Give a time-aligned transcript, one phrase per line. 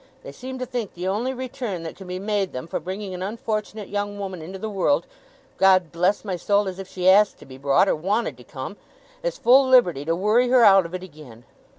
[0.23, 3.21] They seem to think the only return that can be made them for bringing an
[3.21, 5.05] unfortunate young woman into the world
[5.59, 8.77] God bless my soul, as if she asked to be brought, or wanted to come!
[9.21, 11.43] is full liberty to worry her out of it again.